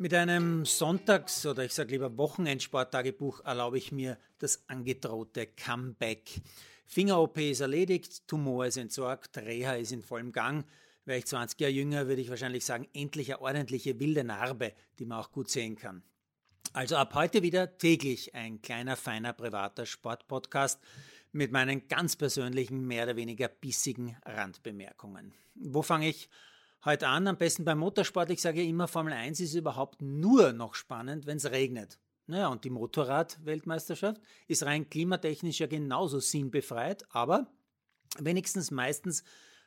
Mit 0.00 0.14
einem 0.14 0.64
Sonntags- 0.64 1.44
oder 1.44 1.64
ich 1.64 1.74
sage 1.74 1.90
lieber 1.90 2.16
Wochenendsporttagebuch 2.16 3.40
erlaube 3.44 3.78
ich 3.78 3.90
mir 3.90 4.16
das 4.38 4.62
angedrohte 4.68 5.48
Comeback. 5.48 6.40
Finger-OP 6.86 7.38
ist 7.38 7.58
erledigt, 7.58 8.28
Tumor 8.28 8.66
ist 8.66 8.76
entsorgt, 8.76 9.36
Reha 9.38 9.72
ist 9.72 9.90
in 9.90 10.02
vollem 10.02 10.30
Gang. 10.30 10.64
Wäre 11.04 11.18
ich 11.18 11.26
20 11.26 11.58
Jahre 11.58 11.72
jünger, 11.72 12.06
würde 12.06 12.22
ich 12.22 12.30
wahrscheinlich 12.30 12.64
sagen, 12.64 12.86
endlich 12.94 13.34
eine 13.34 13.42
ordentliche 13.42 13.98
wilde 13.98 14.22
Narbe, 14.22 14.72
die 15.00 15.04
man 15.04 15.18
auch 15.18 15.32
gut 15.32 15.50
sehen 15.50 15.74
kann. 15.74 16.04
Also 16.72 16.94
ab 16.94 17.14
heute 17.14 17.42
wieder 17.42 17.76
täglich 17.76 18.36
ein 18.36 18.62
kleiner, 18.62 18.94
feiner, 18.94 19.32
privater 19.32 19.84
Sportpodcast 19.84 20.80
mit 21.32 21.50
meinen 21.50 21.88
ganz 21.88 22.14
persönlichen, 22.14 22.86
mehr 22.86 23.02
oder 23.02 23.16
weniger 23.16 23.48
bissigen 23.48 24.16
Randbemerkungen. 24.24 25.34
Wo 25.56 25.82
fange 25.82 26.08
ich 26.08 26.28
heute 26.84 27.08
an, 27.08 27.26
am 27.26 27.36
besten 27.36 27.64
beim 27.64 27.78
Motorsport. 27.78 28.30
Ich 28.30 28.40
sage 28.40 28.62
immer, 28.62 28.88
Formel 28.88 29.12
1 29.12 29.40
ist 29.40 29.54
überhaupt 29.54 30.00
nur 30.02 30.52
noch 30.52 30.74
spannend, 30.74 31.26
wenn 31.26 31.38
es 31.38 31.50
regnet. 31.50 31.98
Naja, 32.26 32.48
und 32.48 32.64
die 32.64 32.70
Motorrad-Weltmeisterschaft 32.70 34.20
ist 34.46 34.64
rein 34.64 34.88
klimatechnisch 34.88 35.60
ja 35.60 35.66
genauso 35.66 36.20
sinnbefreit, 36.20 37.04
aber 37.10 37.50
wenigstens 38.18 38.70
meistens 38.70 39.24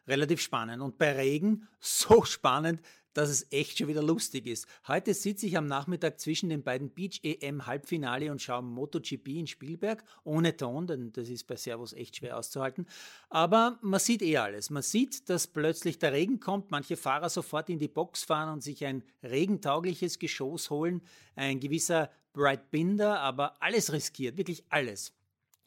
relativ 0.07 0.41
spannend. 0.41 0.81
Und 0.81 0.97
bei 0.97 1.11
Regen 1.13 1.67
so 1.79 2.23
spannend, 2.23 2.81
dass 3.13 3.29
es 3.29 3.51
echt 3.51 3.77
schon 3.77 3.87
wieder 3.87 4.03
lustig 4.03 4.47
ist. 4.47 4.67
Heute 4.87 5.13
sitze 5.13 5.45
ich 5.45 5.57
am 5.57 5.67
Nachmittag 5.67 6.19
zwischen 6.19 6.49
den 6.49 6.63
beiden 6.63 6.89
Beach 6.89 7.19
EM 7.23 7.65
Halbfinale 7.65 8.31
und 8.31 8.41
schaue 8.41 8.61
MotoGP 8.61 9.27
in 9.27 9.47
Spielberg 9.47 10.03
ohne 10.23 10.55
Ton, 10.55 10.87
denn 10.87 11.11
das 11.11 11.29
ist 11.29 11.47
bei 11.47 11.55
Servus 11.55 11.93
echt 11.93 12.17
schwer 12.17 12.37
auszuhalten. 12.37 12.87
Aber 13.29 13.79
man 13.81 13.99
sieht 13.99 14.21
eh 14.21 14.37
alles. 14.37 14.69
Man 14.69 14.83
sieht, 14.83 15.29
dass 15.29 15.47
plötzlich 15.47 15.99
der 15.99 16.13
Regen 16.13 16.39
kommt, 16.39 16.71
manche 16.71 16.97
Fahrer 16.97 17.29
sofort 17.29 17.69
in 17.69 17.79
die 17.79 17.87
Box 17.87 18.23
fahren 18.23 18.53
und 18.53 18.63
sich 18.63 18.85
ein 18.85 19.03
regentaugliches 19.23 20.19
Geschoss 20.19 20.69
holen, 20.69 21.01
ein 21.35 21.59
gewisser 21.59 22.09
Bright 22.33 22.71
Binder, 22.71 23.19
aber 23.19 23.61
alles 23.61 23.91
riskiert, 23.91 24.37
wirklich 24.37 24.63
alles. 24.69 25.13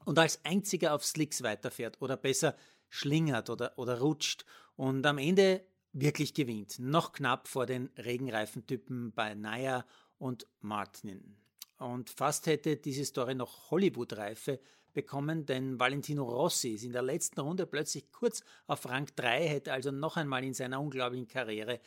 Und 0.04 0.18
als 0.18 0.44
einziger 0.44 0.94
auf 0.94 1.04
Slicks 1.04 1.42
weiterfährt 1.42 2.00
oder 2.00 2.16
besser 2.16 2.56
schlingert 2.88 3.50
oder, 3.50 3.72
oder 3.76 4.00
rutscht 4.00 4.44
und 4.76 5.04
am 5.06 5.18
Ende 5.18 5.64
wirklich 5.94 6.34
gewinnt. 6.34 6.78
Noch 6.78 7.12
knapp 7.12 7.48
vor 7.48 7.64
den 7.66 7.88
Regenreifentypen 7.96 9.12
bei 9.12 9.34
Naya 9.34 9.86
und 10.18 10.46
Martin. 10.60 11.36
Und 11.78 12.10
fast 12.10 12.46
hätte 12.46 12.76
diese 12.76 13.04
Story 13.04 13.34
noch 13.34 13.70
Hollywood-Reife 13.70 14.60
bekommen, 14.92 15.46
denn 15.46 15.78
Valentino 15.80 16.24
Rossi 16.24 16.70
ist 16.70 16.84
in 16.84 16.92
der 16.92 17.02
letzten 17.02 17.40
Runde 17.40 17.66
plötzlich 17.66 18.10
kurz 18.12 18.42
auf 18.66 18.88
Rang 18.88 19.08
3, 19.16 19.48
hätte 19.48 19.72
also 19.72 19.90
noch 19.90 20.16
einmal 20.16 20.44
in 20.44 20.54
seiner 20.54 20.80
unglaublichen 20.80 21.26
Karriere 21.26 21.80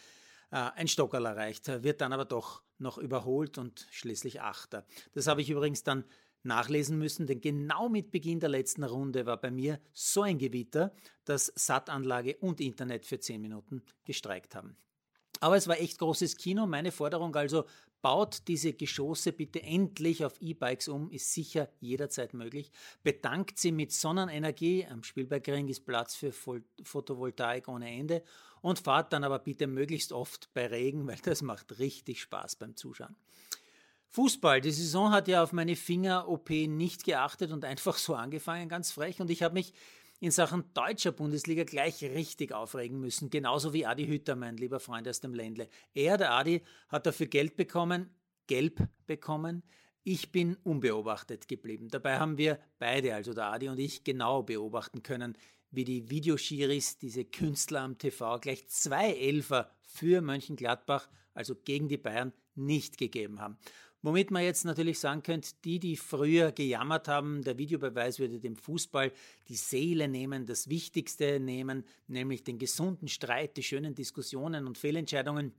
äh, 0.52 0.70
ein 0.76 0.88
Stockerl 0.88 1.26
erreicht, 1.26 1.68
wird 1.84 2.02
dann 2.02 2.14
aber 2.14 2.26
doch 2.26 2.64
noch 2.80 2.98
überholt 2.98 3.58
und 3.58 3.88
schließlich 3.92 4.42
Achter. 4.42 4.86
Das 5.14 5.28
habe 5.28 5.42
ich 5.42 5.50
übrigens 5.50 5.84
dann 5.84 6.04
nachlesen 6.44 6.98
müssen, 6.98 7.28
denn 7.28 7.42
genau 7.42 7.90
mit 7.90 8.12
Beginn 8.12 8.40
der 8.40 8.50
letzten 8.50 8.84
Runde 8.84 9.26
war 9.26 9.38
bei 9.38 9.52
mir 9.52 9.80
so 9.94 10.22
ein 10.22 10.38
Gewitter, 10.38 10.94
dass 11.26 11.52
Sattanlage 11.56 12.38
und 12.38 12.62
Internet 12.62 13.06
für 13.06 13.20
10 13.20 13.42
Minuten 13.42 13.82
gestreikt 14.06 14.56
haben. 14.56 14.78
Aber 15.40 15.56
es 15.56 15.68
war 15.68 15.80
echt 15.80 16.00
großes 16.00 16.38
Kino. 16.38 16.66
Meine 16.66 16.92
Forderung 16.92 17.36
also, 17.36 17.66
baut 18.02 18.48
diese 18.48 18.74
Geschosse 18.74 19.34
bitte 19.34 19.62
endlich 19.62 20.24
auf 20.24 20.40
E-Bikes 20.42 20.88
um, 20.88 21.12
ist 21.12 21.34
sicher 21.34 21.70
jederzeit 21.80 22.34
möglich. 22.34 22.72
Bedankt 23.04 23.60
sie 23.60 23.72
mit 23.72 23.92
Sonnenenergie, 23.92 24.86
am 24.86 25.04
Spielbergring 25.04 25.68
ist 25.68 25.86
Platz 25.86 26.16
für 26.16 26.32
Photovoltaik 26.32 27.68
ohne 27.68 27.90
Ende 27.92 28.24
und 28.62 28.80
fahrt 28.80 29.14
dann 29.14 29.24
aber 29.24 29.40
bitte 29.40 29.68
möglichst 29.68 30.12
oft 30.12 30.50
bei 30.54 30.68
Regen, 30.68 31.08
weil 31.08 31.18
das 31.24 31.42
macht 31.42 31.80
richtig 31.80 32.22
Spaß 32.22 32.56
beim 32.58 32.76
Zuschauen. 32.76 33.16
Fußball, 34.10 34.62
die 34.62 34.72
Saison 34.72 35.12
hat 35.12 35.28
ja 35.28 35.44
auf 35.44 35.54
meine 35.54 35.76
Finger-OP 35.76 36.50
nicht 36.50 37.04
geachtet 37.04 37.52
und 37.52 37.66
einfach 37.66 37.98
so 37.98 38.16
angefangen, 38.16 38.70
ganz 38.70 38.92
frech. 38.92 39.20
Und 39.20 39.30
ich 39.30 39.44
habe 39.44 39.54
mich 39.54 39.74
in 40.20 40.32
Sachen 40.32 40.64
deutscher 40.74 41.12
Bundesliga 41.12 41.64
gleich 41.64 42.04
richtig 42.04 42.52
aufregen 42.52 43.00
müssen, 43.00 43.30
genauso 43.30 43.74
wie 43.74 43.86
Adi 43.86 44.08
Hütter, 44.08 44.36
mein 44.36 44.58
lieber 44.58 44.80
Freund 44.80 45.08
aus 45.08 45.20
dem 45.20 45.34
Ländle. 45.34 45.70
Er, 45.94 46.18
der 46.18 46.32
Adi, 46.32 46.64
hat 46.90 47.06
dafür 47.06 47.28
Geld 47.28 47.56
bekommen, 47.56 48.10
gelb 48.48 48.88
bekommen. 49.06 49.64
Ich 50.04 50.32
bin 50.32 50.56
unbeobachtet 50.64 51.48
geblieben. 51.48 51.90
Dabei 51.90 52.18
haben 52.18 52.38
wir 52.38 52.60
beide, 52.80 53.14
also 53.14 53.34
der 53.34 53.52
Adi 53.52 53.70
und 53.70 53.78
ich, 53.78 54.04
genau 54.04 54.42
beobachten 54.42 55.04
können, 55.04 55.38
wie 55.70 55.84
die 55.84 56.10
Videoschiris, 56.10 56.98
diese 56.98 57.26
Künstler 57.26 57.82
am 57.82 57.98
TV, 57.98 58.40
gleich 58.40 58.68
zwei 58.70 59.12
Elfer 59.12 59.70
für 59.82 60.22
Mönchengladbach, 60.22 61.10
also 61.34 61.56
gegen 61.56 61.90
die 61.90 61.98
Bayern, 61.98 62.34
nicht 62.56 62.98
gegeben 62.98 63.40
haben. 63.40 63.58
Womit 64.08 64.32
man 64.32 64.42
jetzt 64.42 64.64
natürlich 64.64 65.00
sagen 65.00 65.22
könnte, 65.22 65.50
die, 65.66 65.80
die 65.80 65.98
früher 65.98 66.54
gejammert 66.54 67.10
haben, 67.10 67.44
der 67.44 67.58
Videobeweis 67.58 68.20
würde 68.20 68.40
dem 68.40 68.56
Fußball 68.56 69.12
die 69.50 69.58
Seele 69.58 70.08
nehmen, 70.08 70.46
das 70.46 70.70
Wichtigste 70.70 71.42
nehmen, 71.42 71.84
nämlich 72.08 72.46
den 72.46 72.58
gesunden 72.58 73.10
Streit, 73.10 73.58
die 73.58 73.64
schönen 73.64 73.96
Diskussionen 73.96 74.66
und 74.66 74.78
Fehlentscheidungen, 74.78 75.52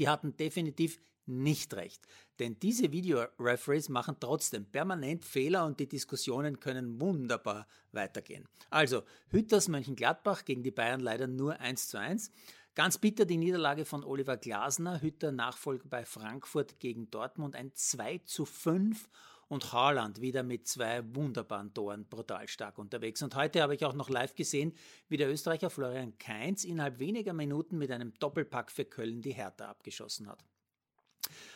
die 0.00 0.08
hatten 0.08 0.36
definitiv 0.36 0.98
nicht 1.26 1.74
recht. 1.74 2.04
Denn 2.40 2.58
diese 2.58 2.90
Video-Referees 2.90 3.88
machen 3.88 4.16
trotzdem 4.18 4.64
permanent 4.64 5.24
Fehler 5.24 5.64
und 5.64 5.78
die 5.78 5.88
Diskussionen 5.88 6.58
können 6.58 7.00
wunderbar 7.00 7.68
weitergehen. 7.92 8.48
Also, 8.68 9.04
Hütters 9.30 9.68
Mönchengladbach 9.68 10.44
gegen 10.44 10.64
die 10.64 10.72
Bayern 10.72 11.00
leider 11.00 11.28
nur 11.28 11.60
1 11.60 11.86
zu 11.86 12.00
1. 12.00 12.32
Ganz 12.76 12.98
bitter 12.98 13.24
die 13.24 13.38
Niederlage 13.38 13.86
von 13.86 14.04
Oliver 14.04 14.36
Glasner, 14.36 15.00
Hütter 15.00 15.32
Nachfolger 15.32 15.88
bei 15.88 16.04
Frankfurt 16.04 16.78
gegen 16.78 17.10
Dortmund, 17.10 17.56
ein 17.56 17.72
2 17.74 18.18
zu 18.26 18.44
5 18.44 19.08
und 19.48 19.72
Haaland 19.72 20.20
wieder 20.20 20.42
mit 20.42 20.68
zwei 20.68 21.02
wunderbaren 21.14 21.72
Toren 21.72 22.04
brutal 22.04 22.46
stark 22.48 22.76
unterwegs. 22.76 23.22
Und 23.22 23.34
heute 23.34 23.62
habe 23.62 23.74
ich 23.74 23.86
auch 23.86 23.94
noch 23.94 24.10
live 24.10 24.34
gesehen, 24.34 24.74
wie 25.08 25.16
der 25.16 25.30
Österreicher 25.30 25.70
Florian 25.70 26.18
Kainz 26.18 26.64
innerhalb 26.64 26.98
weniger 26.98 27.32
Minuten 27.32 27.78
mit 27.78 27.90
einem 27.90 28.12
Doppelpack 28.18 28.70
für 28.70 28.84
Köln 28.84 29.22
die 29.22 29.32
Hertha 29.32 29.70
abgeschossen 29.70 30.28
hat. 30.28 30.44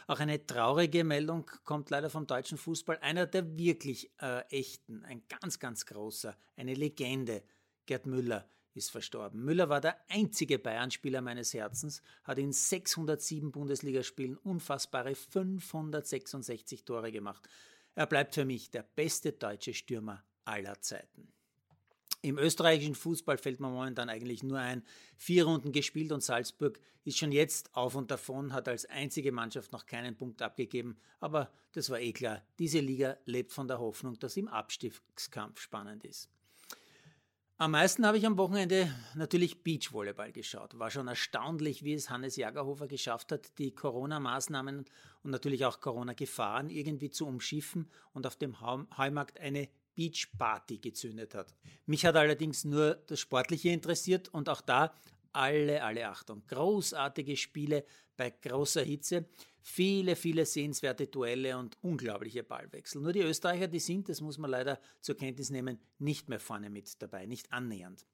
Auch 0.06 0.20
eine 0.20 0.46
traurige 0.46 1.04
Meldung 1.04 1.50
kommt 1.64 1.90
leider 1.90 2.08
vom 2.08 2.26
deutschen 2.26 2.56
Fußball. 2.56 2.96
Einer 3.02 3.26
der 3.26 3.58
wirklich 3.58 4.10
äh, 4.22 4.40
echten, 4.48 5.04
ein 5.04 5.22
ganz, 5.28 5.58
ganz 5.58 5.84
großer, 5.84 6.34
eine 6.56 6.72
Legende, 6.72 7.42
Gerd 7.84 8.06
Müller, 8.06 8.48
ist 8.74 8.90
verstorben. 8.90 9.44
Müller 9.44 9.68
war 9.68 9.80
der 9.80 9.96
einzige 10.08 10.58
Bayern-Spieler 10.58 11.20
meines 11.20 11.54
Herzens, 11.54 12.02
hat 12.24 12.38
in 12.38 12.52
607 12.52 13.52
Bundesligaspielen 13.52 14.36
unfassbare 14.36 15.14
566 15.14 16.84
Tore 16.84 17.12
gemacht. 17.12 17.48
Er 17.94 18.06
bleibt 18.06 18.34
für 18.34 18.44
mich 18.44 18.70
der 18.70 18.82
beste 18.82 19.32
deutsche 19.32 19.74
Stürmer 19.74 20.22
aller 20.44 20.80
Zeiten. 20.80 21.32
Im 22.22 22.38
österreichischen 22.38 22.94
Fußball 22.94 23.38
fällt 23.38 23.60
mir 23.60 23.70
momentan 23.70 24.10
eigentlich 24.10 24.42
nur 24.42 24.58
ein, 24.58 24.82
vier 25.16 25.46
Runden 25.46 25.72
gespielt 25.72 26.12
und 26.12 26.22
Salzburg 26.22 26.78
ist 27.04 27.16
schon 27.16 27.32
jetzt 27.32 27.74
auf 27.74 27.94
und 27.94 28.10
davon, 28.10 28.52
hat 28.52 28.68
als 28.68 28.84
einzige 28.84 29.32
Mannschaft 29.32 29.72
noch 29.72 29.86
keinen 29.86 30.16
Punkt 30.16 30.42
abgegeben, 30.42 30.98
aber 31.18 31.50
das 31.72 31.88
war 31.88 31.98
eh 31.98 32.12
klar, 32.12 32.42
diese 32.58 32.80
Liga 32.80 33.16
lebt 33.24 33.52
von 33.52 33.68
der 33.68 33.78
Hoffnung, 33.78 34.18
dass 34.18 34.36
im 34.36 34.48
Abstiegskampf 34.48 35.60
spannend 35.60 36.04
ist. 36.04 36.28
Am 37.60 37.72
meisten 37.72 38.06
habe 38.06 38.16
ich 38.16 38.24
am 38.24 38.38
Wochenende 38.38 38.90
natürlich 39.14 39.62
Beachvolleyball 39.62 40.32
geschaut. 40.32 40.78
War 40.78 40.90
schon 40.90 41.08
erstaunlich, 41.08 41.84
wie 41.84 41.92
es 41.92 42.08
Hannes 42.08 42.36
Jagerhofer 42.36 42.88
geschafft 42.88 43.32
hat, 43.32 43.58
die 43.58 43.74
Corona-Maßnahmen 43.74 44.86
und 45.22 45.30
natürlich 45.30 45.66
auch 45.66 45.78
Corona-Gefahren 45.78 46.70
irgendwie 46.70 47.10
zu 47.10 47.26
umschiffen 47.26 47.90
und 48.14 48.26
auf 48.26 48.36
dem 48.36 48.62
Heumarkt 48.62 49.38
eine 49.38 49.68
Beachparty 49.94 50.78
gezündet 50.78 51.34
hat. 51.34 51.54
Mich 51.84 52.06
hat 52.06 52.16
allerdings 52.16 52.64
nur 52.64 52.94
das 52.94 53.20
Sportliche 53.20 53.68
interessiert 53.68 54.30
und 54.30 54.48
auch 54.48 54.62
da 54.62 54.94
alle, 55.32 55.82
alle 55.82 56.08
Achtung. 56.08 56.42
Großartige 56.46 57.36
Spiele 57.36 57.84
bei 58.16 58.30
großer 58.30 58.82
Hitze, 58.82 59.26
viele, 59.60 60.16
viele 60.16 60.44
sehenswerte 60.44 61.06
Duelle 61.06 61.56
und 61.56 61.76
unglaubliche 61.82 62.42
Ballwechsel. 62.42 63.00
Nur 63.00 63.12
die 63.12 63.20
Österreicher, 63.20 63.68
die 63.68 63.78
sind, 63.78 64.08
das 64.08 64.20
muss 64.20 64.38
man 64.38 64.50
leider 64.50 64.80
zur 65.00 65.16
Kenntnis 65.16 65.50
nehmen, 65.50 65.78
nicht 65.98 66.28
mehr 66.28 66.40
vorne 66.40 66.70
mit 66.70 67.00
dabei, 67.00 67.26
nicht 67.26 67.52
annähernd. 67.52 68.04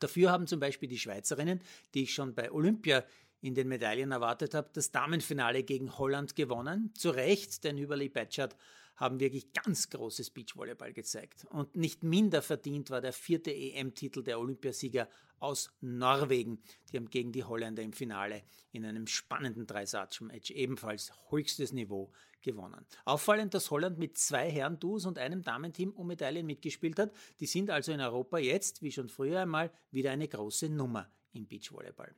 Dafür 0.00 0.30
haben 0.30 0.46
zum 0.46 0.58
Beispiel 0.58 0.88
die 0.88 0.98
Schweizerinnen, 0.98 1.60
die 1.94 2.04
ich 2.04 2.14
schon 2.14 2.34
bei 2.34 2.50
Olympia 2.50 3.04
in 3.40 3.54
den 3.54 3.68
Medaillen 3.68 4.12
erwartet 4.12 4.54
habe, 4.54 4.70
das 4.72 4.90
Damenfinale 4.90 5.62
gegen 5.62 5.98
Holland 5.98 6.36
gewonnen. 6.36 6.92
Zu 6.94 7.10
Recht, 7.10 7.64
denn 7.64 7.78
Überli 7.78 8.08
Betschart 8.08 8.56
haben 8.96 9.20
wirklich 9.20 9.52
ganz 9.52 9.90
großes 9.90 10.30
Beachvolleyball 10.30 10.92
gezeigt. 10.92 11.46
Und 11.50 11.76
nicht 11.76 12.02
minder 12.02 12.42
verdient 12.42 12.90
war 12.90 13.00
der 13.00 13.12
vierte 13.12 13.54
EM-Titel 13.54 14.22
der 14.22 14.40
Olympiasieger 14.40 15.08
aus 15.38 15.70
Norwegen. 15.80 16.62
Die 16.90 16.96
haben 16.96 17.10
gegen 17.10 17.30
die 17.30 17.44
Holländer 17.44 17.82
im 17.82 17.92
Finale 17.92 18.42
in 18.72 18.86
einem 18.86 19.06
spannenden 19.06 19.66
Dreisatzmatch 19.66 20.50
ebenfalls 20.50 21.12
höchstes 21.28 21.72
Niveau 21.72 22.10
gewonnen. 22.40 22.86
Auffallend, 23.04 23.52
dass 23.52 23.70
Holland 23.70 23.98
mit 23.98 24.16
zwei 24.16 24.50
Herren-Duos 24.50 25.04
und 25.04 25.18
einem 25.18 25.42
Damenteam 25.42 25.90
um 25.90 26.06
Medaillen 26.06 26.46
mitgespielt 26.46 26.98
hat. 26.98 27.12
Die 27.40 27.46
sind 27.46 27.70
also 27.70 27.92
in 27.92 28.00
Europa 28.00 28.38
jetzt, 28.38 28.82
wie 28.82 28.92
schon 28.92 29.08
früher 29.10 29.40
einmal, 29.40 29.70
wieder 29.90 30.10
eine 30.10 30.28
große 30.28 30.70
Nummer 30.70 31.10
im 31.32 31.46
Beachvolleyball. 31.46 32.14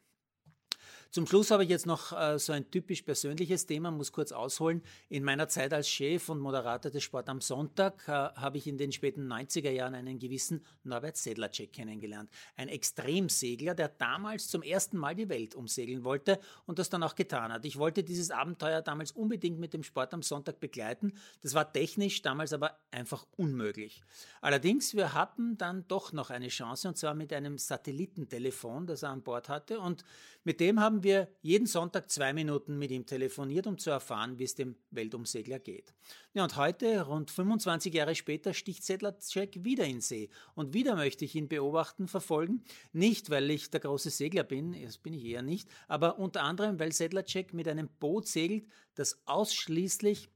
Zum 1.10 1.26
Schluss 1.26 1.50
habe 1.50 1.64
ich 1.64 1.70
jetzt 1.70 1.86
noch 1.86 2.12
äh, 2.12 2.38
so 2.38 2.52
ein 2.52 2.70
typisch 2.70 3.00
persönliches 3.00 3.64
Thema, 3.64 3.90
muss 3.90 4.12
kurz 4.12 4.30
ausholen. 4.30 4.82
In 5.08 5.24
meiner 5.24 5.48
Zeit 5.48 5.72
als 5.72 5.88
Chef 5.88 6.28
und 6.28 6.38
Moderator 6.38 6.92
des 6.92 7.02
Sport 7.02 7.30
am 7.30 7.40
Sonntag 7.40 8.06
äh, 8.06 8.10
habe 8.12 8.58
ich 8.58 8.66
in 8.66 8.76
den 8.76 8.92
späten 8.92 9.26
90er 9.26 9.70
Jahren 9.70 9.94
einen 9.94 10.18
gewissen 10.18 10.62
Norbert 10.84 11.16
Sedlacek 11.16 11.72
kennengelernt. 11.72 12.28
Ein 12.56 12.68
Extremsegler, 12.68 13.74
der 13.74 13.88
damals 13.88 14.48
zum 14.48 14.62
ersten 14.62 14.98
Mal 14.98 15.14
die 15.14 15.30
Welt 15.30 15.54
umsegeln 15.54 16.04
wollte 16.04 16.38
und 16.66 16.78
das 16.78 16.90
dann 16.90 17.02
auch 17.02 17.14
getan 17.14 17.54
hat. 17.54 17.64
Ich 17.64 17.78
wollte 17.78 18.04
dieses 18.04 18.30
Abenteuer 18.30 18.82
damals 18.82 19.12
unbedingt 19.12 19.58
mit 19.58 19.72
dem 19.72 19.84
Sport 19.84 20.12
am 20.12 20.20
Sonntag 20.20 20.60
begleiten. 20.60 21.14
Das 21.40 21.54
war 21.54 21.72
technisch 21.72 22.20
damals 22.20 22.52
aber 22.52 22.78
einfach 22.90 23.26
unmöglich. 23.38 24.02
Allerdings, 24.42 24.94
wir 24.94 25.14
hatten 25.14 25.56
dann 25.56 25.88
doch 25.88 26.12
noch 26.12 26.28
eine 26.28 26.48
Chance 26.48 26.88
und 26.88 26.98
zwar 26.98 27.14
mit 27.14 27.32
einem 27.32 27.56
Satellitentelefon, 27.56 28.86
das 28.86 29.04
er 29.04 29.08
an 29.08 29.22
Bord 29.22 29.48
hatte 29.48 29.80
und 29.80 30.04
mit 30.44 30.60
dem 30.60 30.80
haben 30.98 31.04
wir 31.04 31.28
jeden 31.42 31.68
Sonntag 31.68 32.10
zwei 32.10 32.32
Minuten 32.32 32.76
mit 32.76 32.90
ihm 32.90 33.06
telefoniert, 33.06 33.68
um 33.68 33.78
zu 33.78 33.88
erfahren, 33.88 34.40
wie 34.40 34.42
es 34.42 34.56
dem 34.56 34.74
Weltumsegler 34.90 35.60
geht. 35.60 35.94
Ja, 36.34 36.42
und 36.42 36.56
heute, 36.56 37.02
rund 37.02 37.30
25 37.30 37.94
Jahre 37.94 38.16
später, 38.16 38.52
sticht 38.52 38.82
Sedlacek 38.82 39.62
wieder 39.62 39.84
in 39.84 40.00
See. 40.00 40.28
Und 40.56 40.74
wieder 40.74 40.96
möchte 40.96 41.24
ich 41.24 41.36
ihn 41.36 41.46
beobachten, 41.46 42.08
verfolgen. 42.08 42.64
Nicht, 42.92 43.30
weil 43.30 43.48
ich 43.48 43.70
der 43.70 43.78
große 43.78 44.10
Segler 44.10 44.42
bin, 44.42 44.74
das 44.82 44.98
bin 44.98 45.14
ich 45.14 45.24
eher 45.24 45.42
nicht, 45.42 45.68
aber 45.86 46.18
unter 46.18 46.42
anderem, 46.42 46.80
weil 46.80 46.90
Sedlacek 46.90 47.54
mit 47.54 47.68
einem 47.68 47.88
Boot 48.00 48.26
segelt, 48.26 48.66
das 48.96 49.22
ausschließlich 49.24 50.28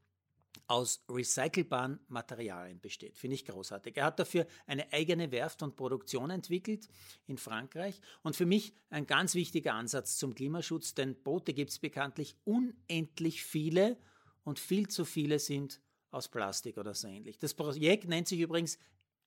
aus 0.73 1.05
recycelbaren 1.07 2.01
Materialien 2.09 2.81
besteht. 2.81 3.19
Finde 3.19 3.35
ich 3.35 3.45
großartig. 3.45 3.95
Er 3.99 4.07
hat 4.07 4.19
dafür 4.19 4.47
eine 4.67 4.91
eigene 4.91 5.31
Werft 5.31 5.63
und 5.63 5.77
Produktion 5.77 6.31
entwickelt 6.31 6.89
in 7.27 7.37
Frankreich 7.37 8.01
und 8.23 8.37
für 8.37 8.47
mich 8.47 8.73
ein 8.89 9.07
ganz 9.07 9.35
wichtiger 9.35 9.75
Ansatz 9.75 10.17
zum 10.17 10.35
Klimaschutz, 10.35 10.95
denn 10.95 11.15
Boote 11.23 11.53
gibt 11.53 11.73
es 11.73 11.79
bekanntlich 11.79 12.37
unendlich 12.45 13.45
viele 13.45 13.99
und 14.45 14.59
viel 14.59 14.89
zu 14.89 15.05
viele 15.05 15.39
sind 15.41 15.83
aus 16.11 16.29
Plastik 16.29 16.79
oder 16.79 16.95
so 16.95 17.07
ähnlich. 17.07 17.39
Das 17.39 17.53
Projekt 17.53 18.09
nennt 18.09 18.27
sich 18.27 18.41
übrigens 18.41 18.79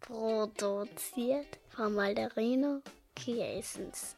Produziert 0.00 1.58
von 1.68 1.94
Malderino 1.94 2.82
Kiesens. 3.14 4.16